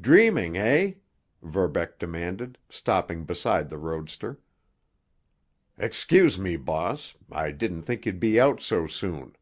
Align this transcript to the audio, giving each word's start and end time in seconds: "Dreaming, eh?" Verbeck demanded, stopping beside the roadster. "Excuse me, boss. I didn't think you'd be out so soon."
"Dreaming, 0.00 0.56
eh?" 0.56 0.94
Verbeck 1.42 1.98
demanded, 1.98 2.56
stopping 2.70 3.24
beside 3.26 3.68
the 3.68 3.76
roadster. 3.76 4.40
"Excuse 5.76 6.38
me, 6.38 6.56
boss. 6.56 7.14
I 7.30 7.50
didn't 7.50 7.82
think 7.82 8.06
you'd 8.06 8.20
be 8.20 8.40
out 8.40 8.62
so 8.62 8.86
soon." 8.86 9.36